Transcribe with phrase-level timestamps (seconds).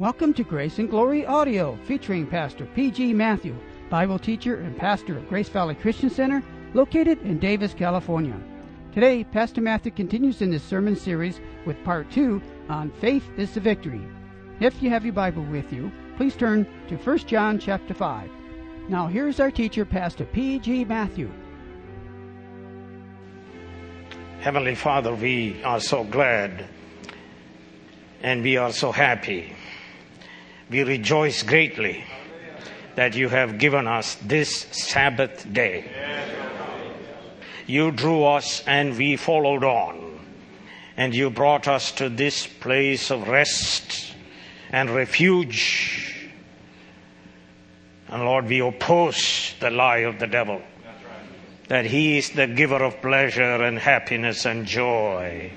[0.00, 3.12] Welcome to Grace and Glory Audio, featuring Pastor P.G.
[3.12, 3.54] Matthew,
[3.90, 6.42] Bible teacher and pastor of Grace Valley Christian Center,
[6.72, 8.40] located in Davis, California.
[8.94, 13.60] Today, Pastor Matthew continues in this sermon series with part two on Faith is the
[13.60, 14.00] Victory.
[14.58, 18.30] If you have your Bible with you, please turn to 1 John chapter 5.
[18.88, 20.86] Now, here's our teacher, Pastor P.G.
[20.86, 21.30] Matthew.
[24.40, 26.64] Heavenly Father, we are so glad
[28.22, 29.56] and we are so happy.
[30.70, 32.04] We rejoice greatly
[32.94, 35.84] that you have given us this Sabbath day.
[37.66, 40.20] You drew us and we followed on.
[40.96, 44.14] And you brought us to this place of rest
[44.70, 46.30] and refuge.
[48.08, 50.62] And Lord, we oppose the lie of the devil
[51.68, 55.52] that he is the giver of pleasure and happiness and joy.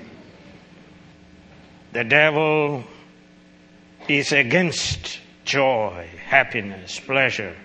[1.92, 2.84] The devil
[4.08, 7.56] is against joy, happiness, pleasure.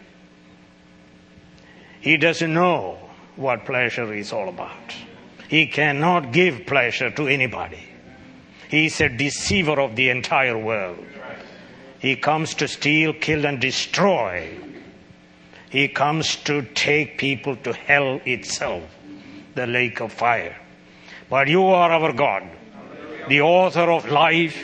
[2.01, 2.97] He doesn't know
[3.35, 4.95] what pleasure is all about.
[5.49, 7.83] He cannot give pleasure to anybody.
[8.69, 11.03] He is a deceiver of the entire world.
[11.99, 14.49] He comes to steal, kill, and destroy.
[15.69, 18.83] He comes to take people to hell itself,
[19.55, 20.55] the lake of fire.
[21.29, 22.43] But you are our God,
[23.27, 24.57] the author of life,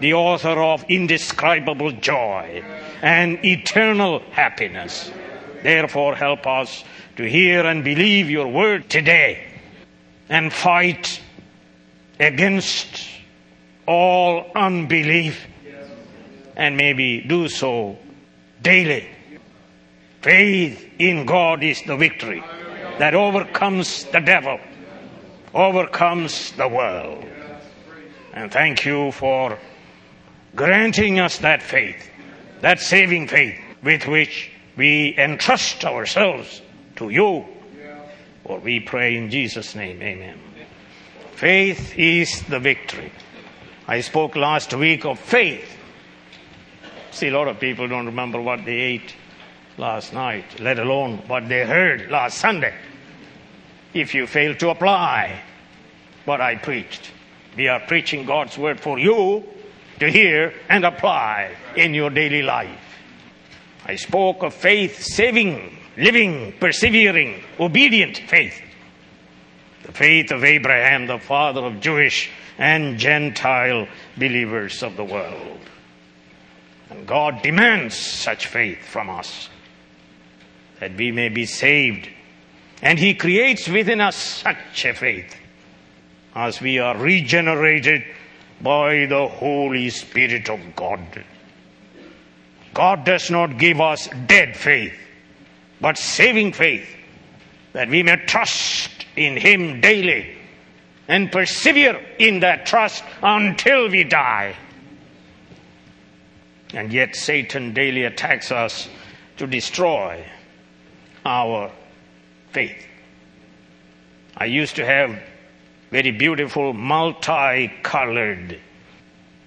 [0.00, 2.64] the author of indescribable joy
[3.02, 5.10] and eternal happiness.
[5.62, 6.84] Therefore, help us
[7.16, 9.46] to hear and believe your word today
[10.28, 11.20] and fight
[12.18, 13.08] against
[13.86, 15.46] all unbelief
[16.56, 17.98] and maybe do so
[18.62, 19.06] daily.
[20.22, 22.42] Faith in God is the victory
[22.98, 24.60] that overcomes the devil,
[25.54, 27.24] overcomes the world.
[28.32, 29.58] And thank you for
[30.54, 32.10] granting us that faith,
[32.60, 36.62] that saving faith with which we entrust ourselves
[36.96, 37.44] to you.
[38.44, 40.38] For we pray in Jesus' name, amen.
[41.32, 43.12] Faith is the victory.
[43.86, 45.76] I spoke last week of faith.
[47.12, 49.14] See, a lot of people don't remember what they ate
[49.78, 52.74] last night, let alone what they heard last Sunday.
[53.94, 55.40] If you fail to apply
[56.24, 57.10] what I preached,
[57.56, 59.44] we are preaching God's word for you
[60.00, 62.80] to hear and apply in your daily life.
[63.84, 68.60] I spoke of faith saving, living, persevering, obedient faith.
[69.84, 75.60] The faith of Abraham, the father of Jewish and Gentile believers of the world.
[76.90, 79.48] And God demands such faith from us
[80.80, 82.08] that we may be saved.
[82.82, 85.36] And He creates within us such a faith
[86.34, 88.04] as we are regenerated
[88.60, 91.24] by the Holy Spirit of God.
[92.74, 94.94] God does not give us dead faith,
[95.80, 96.88] but saving faith,
[97.72, 100.36] that we may trust in Him daily
[101.08, 104.54] and persevere in that trust until we die.
[106.72, 108.88] And yet Satan daily attacks us
[109.38, 110.24] to destroy
[111.24, 111.70] our
[112.52, 112.86] faith.
[114.36, 115.20] I used to have
[115.90, 118.58] very beautiful, multi-colored,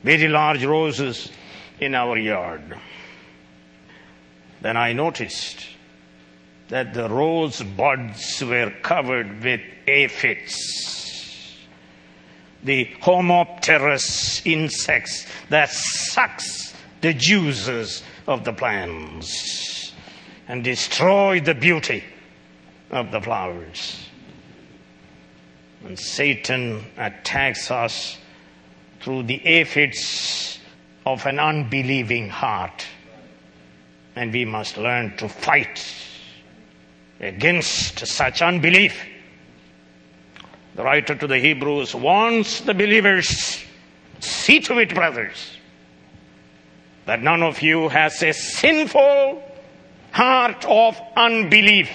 [0.04, 1.32] very large roses
[1.80, 2.78] in our yard.
[4.62, 5.66] Then I noticed
[6.70, 11.58] that the rose buds were covered with aphids,
[12.64, 19.94] the homopterous insects that sucks the juices of the plants
[20.48, 22.04] and destroy the beauty
[22.90, 24.03] of the flowers.
[25.84, 28.18] And Satan attacks us
[29.02, 30.60] through the aphids
[31.06, 32.86] of an unbelieving heart.
[34.16, 35.86] And we must learn to fight
[37.20, 39.04] against such unbelief.
[40.76, 43.64] The writer to the Hebrews warns the believers,
[44.20, 45.58] see to it, brothers,
[47.06, 49.44] that none of you has a sinful
[50.12, 51.90] heart of unbelief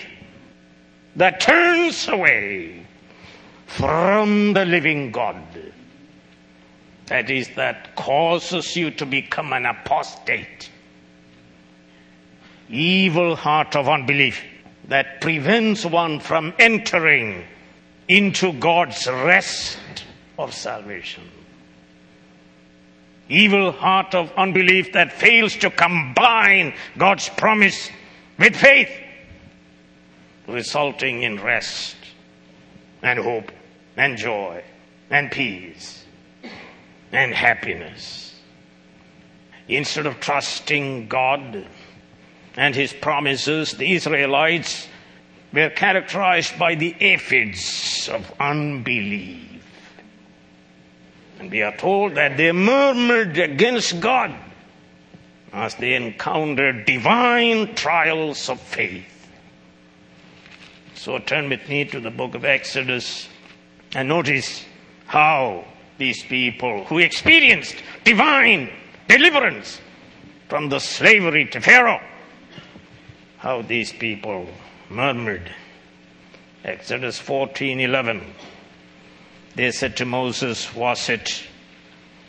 [1.16, 2.86] that turns away
[3.68, 5.36] from the living God.
[7.06, 10.70] That is, that causes you to become an apostate.
[12.68, 14.42] Evil heart of unbelief
[14.88, 17.44] that prevents one from entering
[18.08, 19.78] into God's rest
[20.38, 21.24] of salvation.
[23.28, 27.90] Evil heart of unbelief that fails to combine God's promise
[28.38, 28.90] with faith,
[30.46, 31.96] resulting in rest
[33.02, 33.52] and hope
[33.98, 34.62] and joy
[35.10, 36.06] and peace
[37.12, 38.40] and happiness.
[39.66, 41.66] Instead of trusting God
[42.56, 44.88] and His promises, the Israelites
[45.52, 49.44] were characterized by the aphids of unbelief.
[51.40, 54.34] And we are told that they murmured against God
[55.52, 59.28] as they encountered divine trials of faith.
[60.94, 63.28] So turn with me to the book of Exodus
[63.94, 64.64] and notice
[65.06, 65.64] how
[65.98, 68.70] these people who experienced divine
[69.08, 69.80] deliverance
[70.48, 72.00] from the slavery to Pharaoh,
[73.38, 74.48] how these people
[74.88, 75.50] murmured.
[76.64, 78.22] Exodus 14:11
[79.54, 81.42] They said to Moses, "Was it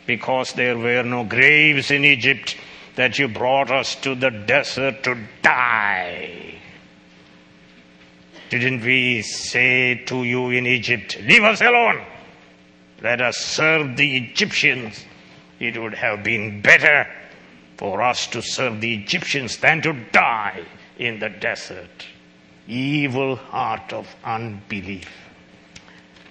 [0.06, 2.56] because there were no graves in Egypt
[2.96, 6.59] that you brought us to the desert to die?"
[8.50, 12.04] Didn't we say to you in Egypt, Leave us alone?
[13.00, 15.04] Let us serve the Egyptians.
[15.60, 17.06] It would have been better
[17.76, 20.64] for us to serve the Egyptians than to die
[20.98, 22.06] in the desert.
[22.66, 25.08] Evil heart of unbelief.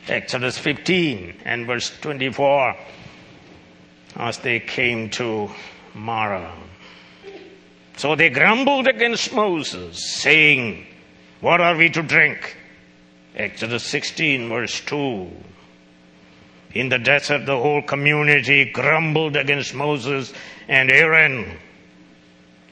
[0.10, 2.75] Exodus 15 and verse 24.
[4.18, 5.50] As they came to
[5.95, 6.54] Marah.
[7.95, 10.86] So they grumbled against Moses, saying,
[11.41, 12.57] what are we to drink?
[13.36, 15.30] Exodus 16, verse 2.
[16.74, 20.33] In the desert, the whole community grumbled against Moses
[20.68, 21.57] and Aaron.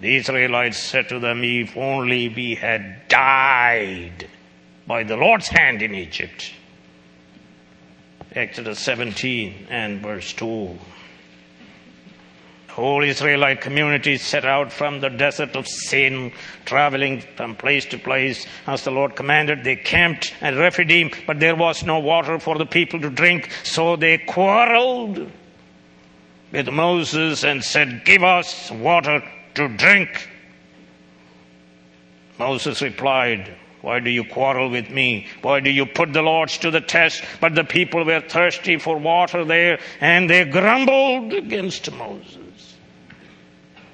[0.01, 4.27] The Israelites said to them, If only we had died
[4.85, 6.53] by the Lord's hand in Egypt.
[8.33, 10.77] Exodus 17 and verse 2
[12.77, 16.31] whole Israelite community set out from the desert of sin,
[16.63, 19.63] traveling from place to place as the Lord commanded.
[19.63, 23.95] They camped at Rephidim, but there was no water for the people to drink, so
[23.95, 25.31] they quarreled
[26.51, 29.23] with Moses and said, Give us water
[29.55, 30.29] to drink.
[32.37, 35.27] Moses replied, why do you quarrel with me?
[35.41, 37.23] Why do you put the Lords to the test?
[37.39, 42.46] But the people were thirsty for water there, and they grumbled against Moses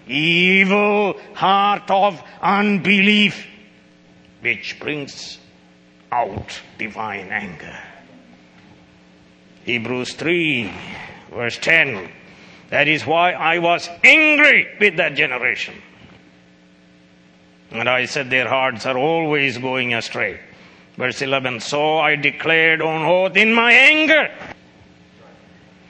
[0.08, 3.48] evil heart of unbelief
[4.42, 5.38] which brings
[6.12, 7.80] out divine anger.
[9.66, 10.72] Hebrews 3
[11.32, 12.12] verse 10.
[12.70, 15.76] That is why I was angry with that generation.
[17.72, 20.40] And I said their hearts are always going astray.
[20.98, 21.60] Verse 11.
[21.60, 24.30] So I declared on oath in my anger.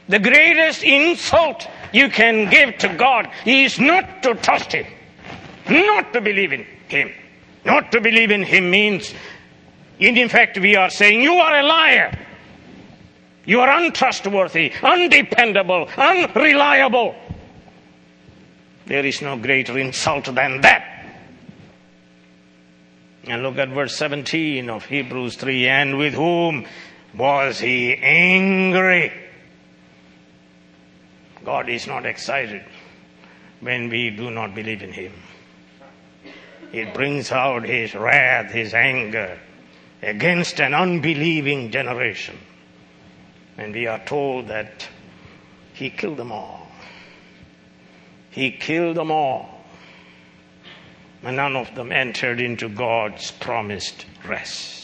[0.09, 4.85] The greatest insult you can give to God is not to trust Him,
[5.69, 7.11] not to believe in Him.
[7.65, 9.13] Not to believe in Him means,
[9.99, 12.19] in fact, we are saying, You are a liar.
[13.45, 17.15] You are untrustworthy, undependable, unreliable.
[18.85, 20.89] There is no greater insult than that.
[23.25, 26.65] And look at verse 17 of Hebrews 3 and with whom
[27.17, 29.13] was he angry?
[31.45, 32.63] God is not excited
[33.59, 35.13] when we do not believe in Him.
[36.71, 39.39] It brings out His wrath, His anger
[40.01, 42.37] against an unbelieving generation.
[43.57, 44.87] And we are told that
[45.73, 46.67] He killed them all.
[48.31, 49.49] He killed them all.
[51.21, 54.82] And none of them entered into God's promised rest.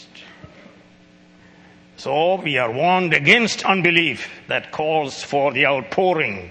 [2.00, 6.50] So we are warned against unbelief that calls for the outpouring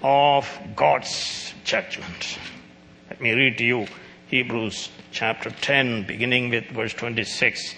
[0.00, 2.38] of God's judgment.
[3.10, 3.86] Let me read to you
[4.28, 7.74] Hebrews chapter 10, beginning with verse 26.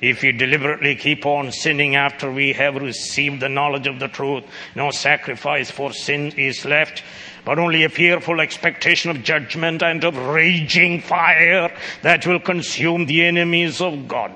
[0.00, 4.42] If we deliberately keep on sinning after we have received the knowledge of the truth,
[4.74, 7.04] no sacrifice for sin is left,
[7.44, 11.72] but only a fearful expectation of judgment and of raging fire
[12.02, 14.32] that will consume the enemies of God.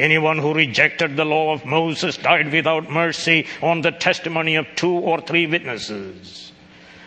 [0.00, 4.92] Anyone who rejected the law of Moses died without mercy on the testimony of two
[4.92, 6.52] or three witnesses.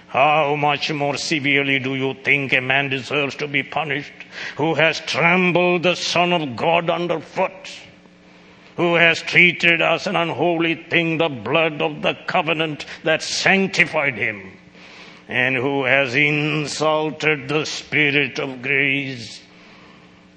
[0.08, 4.14] How much more severely do you think a man deserves to be punished
[4.58, 7.72] who has trampled the Son of God underfoot?
[8.78, 14.52] Who has treated as an unholy thing the blood of the covenant that sanctified him?
[15.28, 19.43] And who has insulted the Spirit of grace?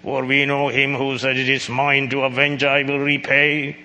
[0.07, 3.77] For we know him who said, It is mine to avenge, I will repay.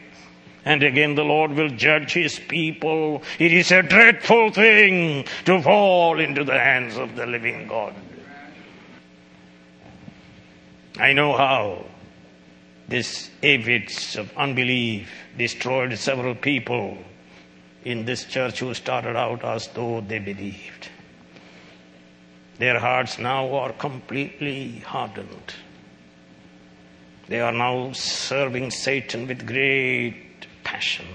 [0.63, 3.23] And again the Lord will judge his people.
[3.39, 7.95] It is a dreadful thing to fall into the hands of the living God.
[10.99, 11.85] I know how
[12.87, 16.99] this aphids of unbelief destroyed several people
[17.83, 20.87] in this church who started out as though they believed.
[22.59, 25.55] Their hearts now are completely hardened.
[27.31, 31.05] They are now serving Satan with great passion.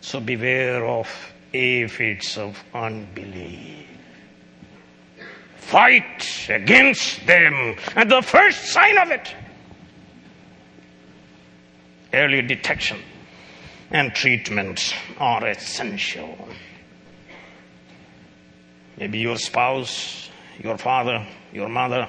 [0.00, 1.08] So beware of
[1.54, 3.86] aphids of unbelief.
[5.58, 7.76] Fight against them.
[7.94, 9.32] And the first sign of it
[12.12, 12.98] early detection
[13.92, 16.36] and treatment are essential.
[18.96, 22.08] Maybe your spouse, your father, your mother,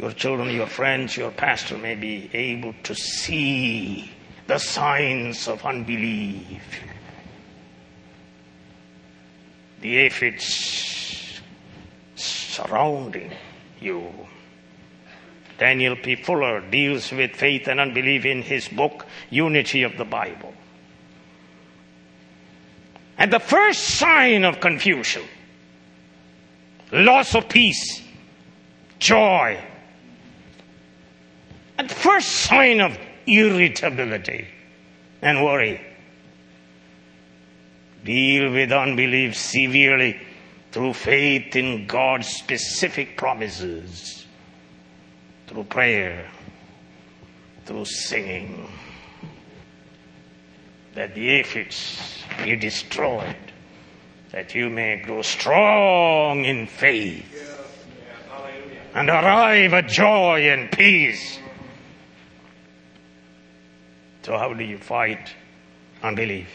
[0.00, 4.10] your children, your friends, your pastor may be able to see
[4.46, 6.62] the signs of unbelief.
[9.82, 11.42] The aphids
[12.14, 13.30] surrounding
[13.78, 14.10] you.
[15.58, 16.16] Daniel P.
[16.16, 20.54] Fuller deals with faith and unbelief in his book, Unity of the Bible.
[23.18, 25.24] And the first sign of confusion,
[26.90, 28.00] loss of peace,
[28.98, 29.62] joy,
[31.88, 34.46] the first sign of irritability
[35.22, 35.80] and worry.
[38.04, 40.20] Deal with unbelief severely
[40.72, 44.26] through faith in God's specific promises,
[45.46, 46.30] through prayer,
[47.66, 48.70] through singing,
[50.94, 53.36] that the aphids be destroyed,
[54.32, 57.36] that you may grow strong in faith.
[58.92, 61.38] And arrive at joy and peace.
[64.22, 65.34] So, how do you fight
[66.02, 66.48] unbelief?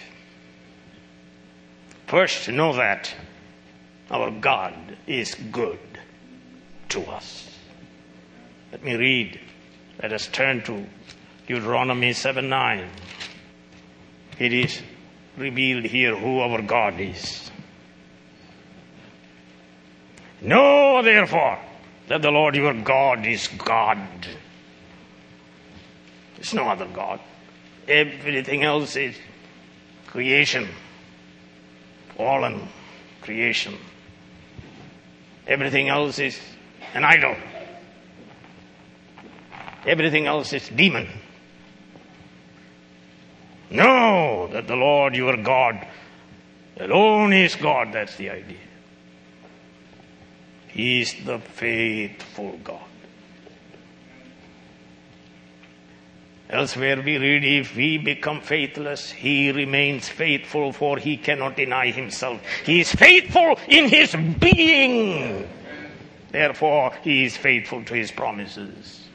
[2.08, 3.14] First, know that
[4.12, 5.80] our God is good
[6.90, 7.50] to us.
[8.72, 9.40] Let me read.
[10.02, 10.86] Let us turn to
[11.48, 12.90] Deuteronomy 7 9.
[14.38, 14.82] It is
[15.38, 17.50] revealed here who our God is.
[20.42, 21.58] Know therefore
[22.08, 23.98] that the Lord your God is God.
[26.36, 27.20] There's no other God.
[27.88, 29.16] Everything else is
[30.08, 30.68] creation,
[32.18, 32.68] fallen
[33.22, 33.78] creation.
[35.48, 36.40] Everything else is
[36.94, 37.36] an idol.
[39.86, 41.08] Everything else is demon.
[43.70, 45.86] Know that the Lord your God
[46.80, 47.90] alone is God.
[47.92, 48.58] That's the idea.
[50.70, 52.82] He is the faithful God.
[56.50, 62.40] Elsewhere we read, if we become faithless, he remains faithful for he cannot deny himself.
[62.66, 65.50] He is faithful in his being.
[66.32, 69.08] Therefore, he is faithful to his promises.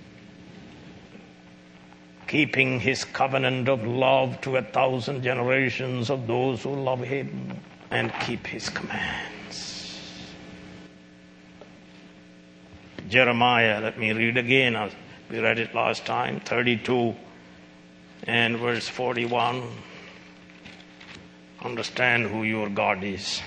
[2.26, 7.60] Keeping his covenant of love to a thousand generations of those who love him
[7.90, 10.00] and keep his commands.
[13.08, 14.90] Jeremiah, let me read again.
[15.30, 17.14] We read it last time, 32
[18.24, 19.62] and verse 41.
[21.62, 23.40] Understand who your God is.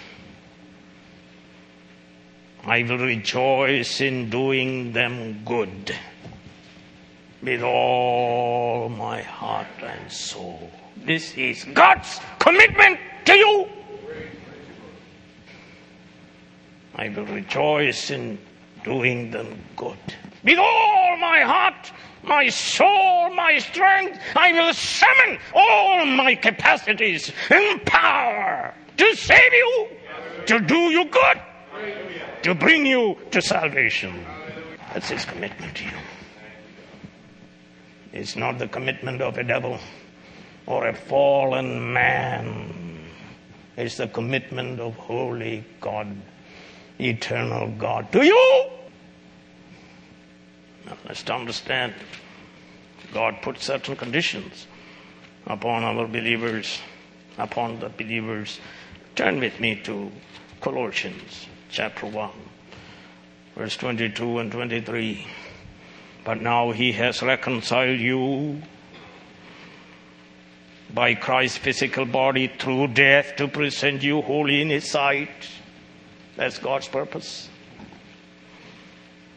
[2.63, 5.93] I will rejoice in doing them good
[7.41, 10.71] with all my heart and soul.
[10.95, 13.67] This is God's commitment to you.
[16.95, 18.39] I will rejoice in
[18.85, 19.97] doing them good.
[20.43, 21.91] With all my heart,
[22.23, 29.87] my soul, my strength, I will summon all my capacities and power to save you,
[30.47, 31.41] to do you good,
[32.43, 34.25] to bring you to salvation.
[34.93, 35.97] That's his commitment to you.
[38.11, 39.79] It's not the commitment of a devil
[40.67, 42.99] or a fallen man.
[43.75, 46.15] It's the commitment of holy God,
[46.99, 48.69] eternal God to you.
[51.05, 51.93] Let's understand
[53.13, 54.67] God put certain conditions
[55.45, 56.79] upon our believers,
[57.37, 58.59] upon the believers.
[59.15, 60.11] Turn with me to
[60.61, 62.31] Colossians chapter 1,
[63.55, 65.27] verse 22 and 23.
[66.25, 68.61] But now he has reconciled you
[70.93, 75.29] by Christ's physical body through death to present you holy in his sight.
[76.35, 77.49] That's God's purpose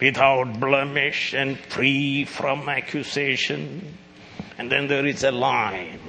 [0.01, 3.97] without blemish and free from accusation.
[4.59, 6.01] And then there is a line.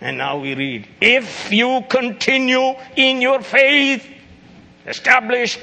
[0.00, 4.06] And now we read, if you continue in your faith,
[4.86, 5.60] established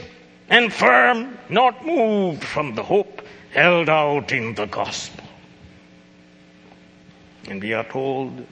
[0.49, 5.25] and firm, not moved from the hope held out in the gospel.
[7.49, 8.45] And we are told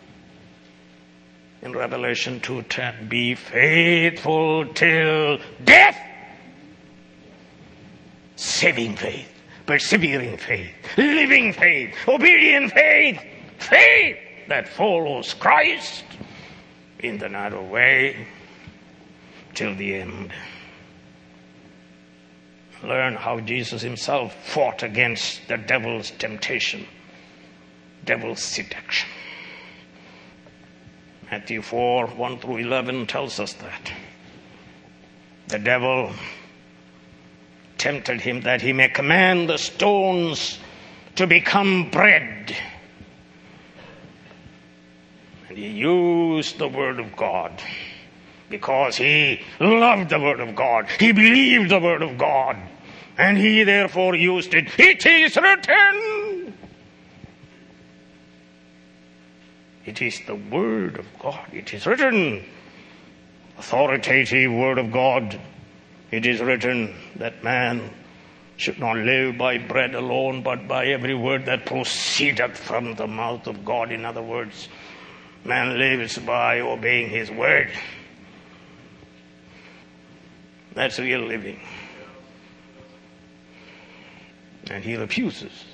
[1.62, 5.98] in Revelation 2:10, be faithful till death.
[8.55, 9.29] Saving faith,
[9.65, 13.21] persevering faith, living faith, obedient faith,
[13.59, 16.05] faith that follows Christ
[17.00, 18.25] in the narrow way
[19.55, 20.31] till the end.
[22.81, 26.88] Learn how Jesus himself fought against the devil's temptation,
[28.05, 29.09] devil's seduction.
[31.29, 33.91] Matthew 4 1 through 11 tells us that.
[35.50, 36.13] The devil
[37.86, 40.58] tempted him that he may command the stones
[41.13, 42.58] to become bread.
[45.48, 47.62] And he used the word of God
[48.50, 50.88] because he loved the word of God.
[51.00, 52.58] He believed the word of God.
[53.20, 54.68] And he therefore used it.
[54.80, 56.58] It is written.
[59.86, 61.54] It is the word of God.
[61.54, 62.44] It is written.
[63.60, 65.39] Authoritative word of God.
[66.12, 67.89] It is written that man
[68.57, 73.47] should not live by bread alone, but by every word that proceedeth from the mouth
[73.47, 73.91] of God.
[73.91, 74.69] In other words,
[75.43, 77.69] man lives by obeying his word.
[80.74, 81.59] That's real living.
[84.69, 85.65] And he refuses.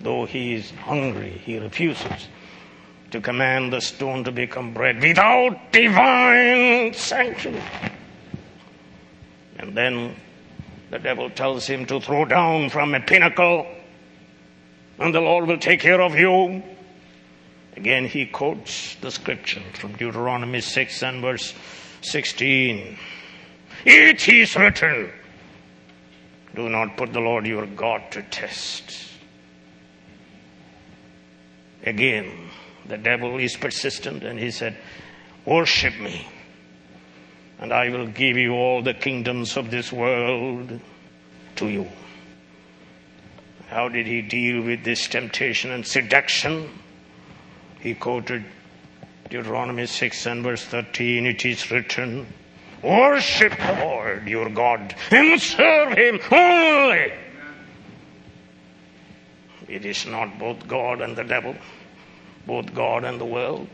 [0.00, 2.28] Though he is hungry, he refuses
[3.10, 7.60] to command the stone to become bread without divine sanction.
[9.68, 10.16] And then
[10.88, 13.66] the devil tells him to throw down from a pinnacle
[14.98, 16.62] and the Lord will take care of you.
[17.76, 21.52] Again, he quotes the scripture from Deuteronomy 6 and verse
[22.00, 22.96] 16.
[23.84, 25.12] It is written,
[26.54, 28.96] do not put the Lord your God to test.
[31.84, 32.48] Again,
[32.86, 34.78] the devil is persistent and he said,
[35.44, 36.26] Worship me,
[37.58, 40.78] and I will give you all the kingdoms of this world
[41.56, 41.88] to you.
[43.68, 46.70] How did he deal with this temptation and seduction?
[47.80, 48.44] He quoted
[49.28, 52.26] Deuteronomy 6 and verse 13 It is written,
[52.82, 57.12] Worship the Lord your God and serve him only.
[59.68, 61.54] It is not both God and the devil,
[62.46, 63.68] both God and the world.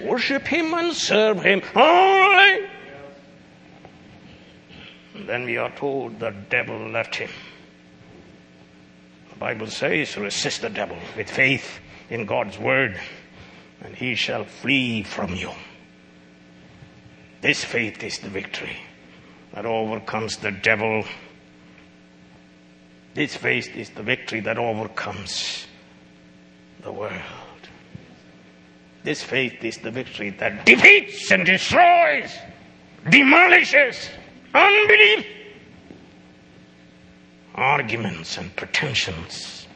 [0.00, 2.68] Worship him and serve him only.
[5.14, 7.30] And then we are told the devil left him.
[9.30, 13.00] The Bible says, resist the devil with faith in God's word,
[13.80, 15.50] and he shall flee from you.
[17.40, 18.76] This faith is the victory
[19.52, 21.04] that overcomes the devil.
[23.14, 25.66] This faith is the victory that overcomes
[26.82, 27.20] the world.
[29.04, 32.32] This faith is the victory that defeats and destroys,
[33.10, 34.10] demolishes
[34.54, 35.26] unbelief,
[37.54, 39.66] arguments and pretensions.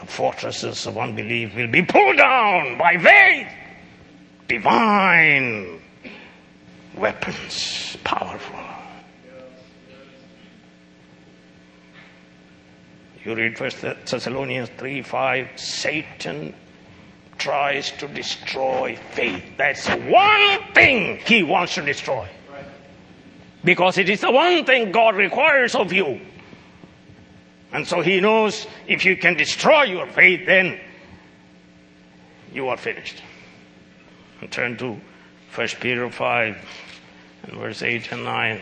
[0.00, 3.48] The fortresses of unbelief will be pulled down by faith
[4.48, 5.80] divine
[6.96, 8.58] weapons, powerful.
[13.24, 16.54] You read First Thessalonians 3 5, Satan
[17.38, 19.44] tries to destroy faith.
[19.56, 22.28] That's one thing he wants to destroy.
[23.64, 26.20] Because it is the one thing God requires of you.
[27.72, 30.78] And so he knows if you can destroy your faith, then
[32.52, 33.22] you are finished.
[34.40, 35.00] And turn to
[35.54, 36.56] 1 Peter 5
[37.44, 38.60] and verse 8 and 9.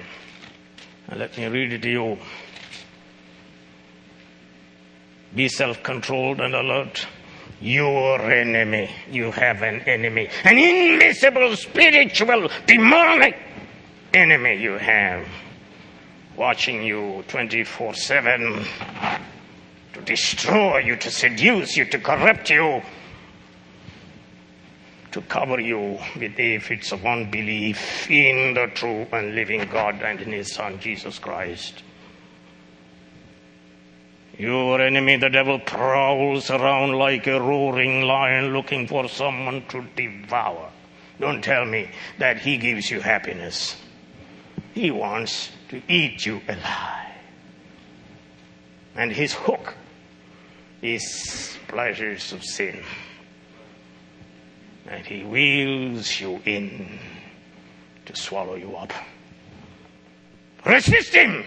[1.09, 2.19] And let me read it to you.
[5.35, 7.07] Be self controlled and alert.
[7.63, 8.91] Your enemy.
[9.09, 10.29] You have an enemy.
[10.43, 13.39] An invisible, spiritual, demonic
[14.13, 15.29] enemy you have.
[16.37, 18.65] Watching you 24 7
[19.93, 22.83] to destroy you, to seduce you, to corrupt you,
[25.13, 30.21] to cover you with the aphids of unbelief in the true and living God and
[30.21, 31.85] in His Son Jesus Christ.
[34.39, 40.71] Your enemy, the devil, prowls around like a roaring lion looking for someone to devour.
[41.21, 43.77] Don't tell me that he gives you happiness.
[44.75, 47.15] He wants to eat you alive.
[48.97, 49.75] And his hook
[50.81, 52.83] is pleasures of sin.
[54.89, 56.99] And he wheels you in
[58.07, 58.93] to swallow you up.
[60.67, 61.45] Resist him!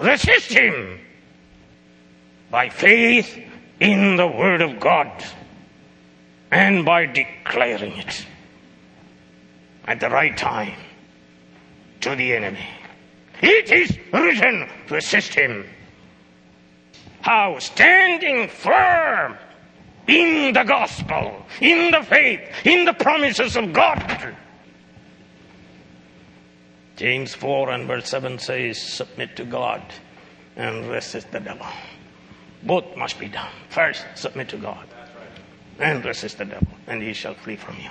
[0.00, 0.98] Resist him
[2.50, 3.38] by faith
[3.80, 5.10] in the Word of God
[6.50, 8.26] and by declaring it
[9.86, 10.74] at the right time
[12.00, 12.66] to the enemy.
[13.42, 15.68] It is written to assist him.
[17.20, 19.36] How standing firm
[20.06, 24.34] in the gospel, in the faith, in the promises of God.
[27.00, 29.80] James 4 and verse 7 says, Submit to God
[30.54, 31.64] and resist the devil.
[32.62, 33.48] Both must be done.
[33.70, 34.86] First, submit to God
[35.78, 37.88] and resist the devil, and he shall flee from you.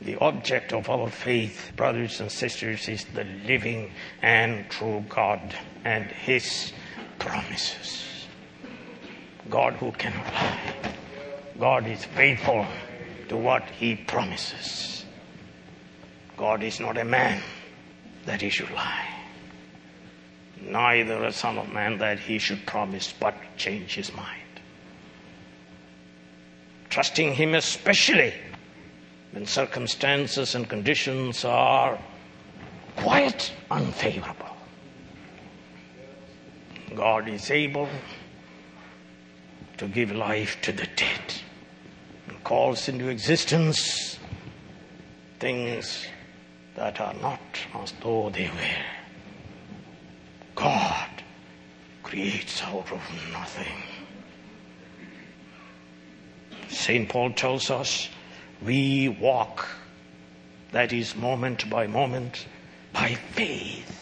[0.00, 3.90] The object of our faith, brothers and sisters, is the living
[4.22, 5.40] and true God
[5.84, 6.72] and his
[7.18, 8.28] promises.
[9.50, 10.74] God who cannot lie.
[11.58, 12.64] God is faithful
[13.28, 14.97] to what he promises.
[16.38, 17.42] God is not a man
[18.24, 19.08] that he should lie,
[20.60, 24.42] neither a son of man that he should promise but change his mind.
[26.90, 28.32] Trusting him especially
[29.32, 31.98] when circumstances and conditions are
[32.96, 34.56] quite unfavorable.
[36.94, 37.88] God is able
[39.76, 41.34] to give life to the dead
[42.28, 44.18] and calls into existence
[45.38, 46.06] things
[46.78, 47.40] that are not
[47.82, 48.84] as though they were.
[50.54, 51.10] God
[52.04, 53.82] creates out of nothing.
[56.68, 57.08] St.
[57.08, 58.08] Paul tells us
[58.62, 59.66] we walk,
[60.70, 62.46] that is, moment by moment,
[62.92, 63.98] by faith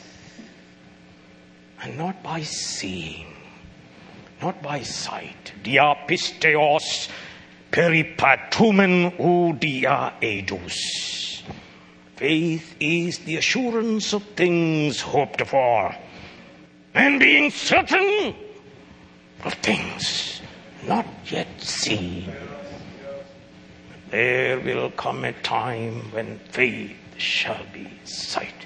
[1.82, 3.32] and not by seeing,
[4.42, 5.52] not by sight.
[5.64, 7.08] Diapisteos
[7.72, 11.25] peripatumen ou dia edus.
[12.16, 15.94] Faith is the assurance of things hoped for
[16.94, 18.34] and being certain
[19.44, 20.40] of things
[20.86, 22.32] not yet seen.
[24.10, 28.64] There will come a time when faith shall be sight.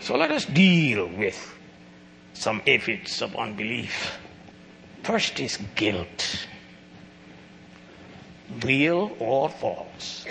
[0.00, 1.36] So let us deal with
[2.32, 4.18] some aphids of unbelief.
[5.02, 6.46] First is guilt.
[8.62, 10.24] Real or false.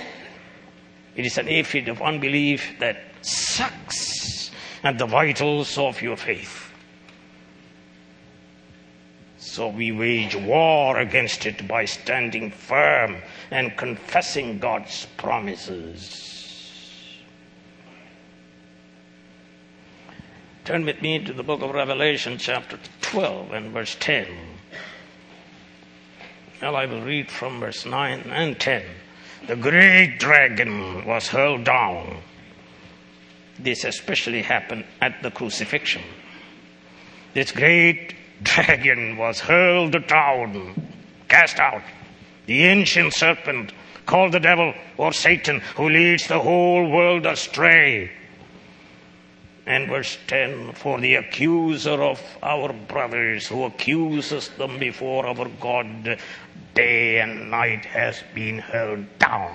[1.17, 4.51] It is an aphid of unbelief that sucks
[4.83, 6.71] at the vitals of your faith.
[9.37, 13.17] So we wage war against it by standing firm
[13.49, 16.23] and confessing God's promises.
[20.63, 24.27] Turn with me to the book of Revelation, chapter 12 and verse 10.
[26.61, 28.83] Well, I will read from verse 9 and 10.
[29.45, 32.21] The great dragon was hurled down.
[33.59, 36.03] This especially happened at the crucifixion.
[37.33, 40.89] This great dragon was hurled down,
[41.27, 41.83] cast out.
[42.45, 43.73] The ancient serpent,
[44.05, 48.09] called the devil or Satan, who leads the whole world astray.
[49.67, 56.17] And verse 10 For the accuser of our brothers who accuses them before our God
[56.73, 59.53] day and night has been held down.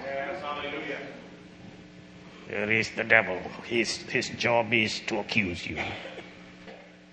[2.47, 3.39] There is the devil.
[3.65, 5.79] His, his job is to accuse you.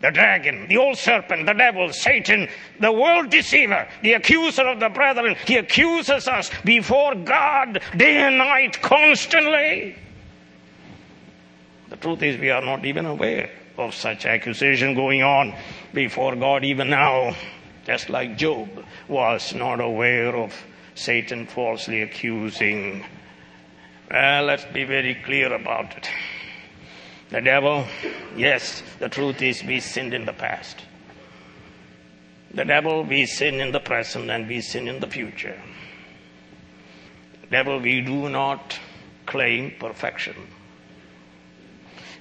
[0.02, 2.50] The dragon, the old serpent, the devil, Satan,
[2.82, 8.38] the world deceiver, the accuser of the brethren, he accuses us before God day and
[8.38, 9.96] night constantly.
[11.90, 15.56] The truth is, we are not even aware of such accusation going on
[15.94, 17.36] before God even now,
[17.86, 20.54] just like Job was not aware of
[20.94, 23.04] Satan falsely accusing.
[24.12, 26.10] Well, let's be very clear about it.
[27.32, 27.86] The devil,
[28.36, 30.82] yes, the truth is we sinned in the past.
[32.54, 35.60] The devil, we sin in the present and we sin in the future.
[37.50, 38.80] Devil, we do not
[39.26, 40.36] claim perfection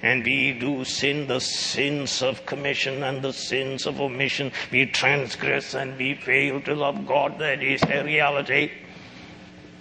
[0.01, 4.51] and we do sin the sins of commission and the sins of omission.
[4.71, 7.39] We transgress and we fail to love God.
[7.39, 8.71] That is a reality.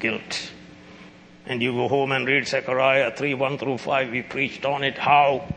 [0.01, 0.53] Guilt.
[1.47, 4.11] And you go home and read Zechariah 3 1 through 5.
[4.11, 5.49] We preached on it how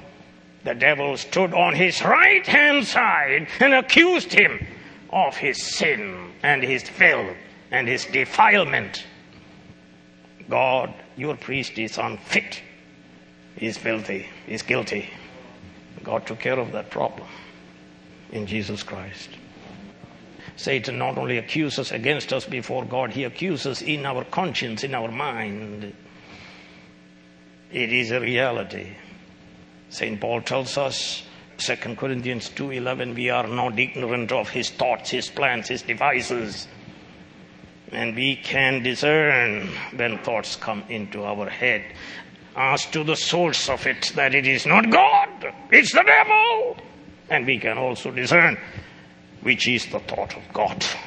[0.63, 4.65] the devil stood on his right hand side and accused him
[5.09, 7.35] of his sin and his filth
[7.71, 9.05] and his defilement.
[10.47, 12.61] God, your priest is unfit
[13.61, 14.25] He's filthy.
[14.47, 15.07] He's guilty.
[16.03, 17.27] God took care of that problem
[18.31, 19.29] in Jesus Christ.
[20.55, 25.11] Satan not only accuses against us before God, he accuses in our conscience, in our
[25.11, 25.93] mind.
[27.71, 28.95] It is a reality.
[29.91, 30.19] St.
[30.19, 31.21] Paul tells us
[31.59, 36.67] 2 Corinthians 2:11 we are not ignorant of his thoughts his plans his devices
[37.91, 41.83] and we can discern when thoughts come into our head
[42.55, 46.77] as to the source of it that it is not God it's the devil.
[47.29, 48.57] And we can also discern
[49.41, 50.85] which is the thought of God